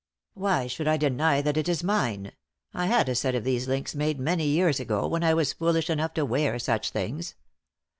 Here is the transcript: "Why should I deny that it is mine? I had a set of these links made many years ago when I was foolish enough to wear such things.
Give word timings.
"Why 0.33 0.65
should 0.65 0.87
I 0.87 0.97
deny 0.97 1.43
that 1.43 1.57
it 1.57 1.69
is 1.69 1.83
mine? 1.83 2.31
I 2.73 2.87
had 2.87 3.07
a 3.07 3.13
set 3.13 3.35
of 3.35 3.43
these 3.43 3.67
links 3.67 3.93
made 3.93 4.19
many 4.19 4.47
years 4.47 4.79
ago 4.79 5.07
when 5.07 5.23
I 5.23 5.35
was 5.35 5.53
foolish 5.53 5.91
enough 5.91 6.15
to 6.15 6.25
wear 6.25 6.57
such 6.57 6.89
things. 6.89 7.35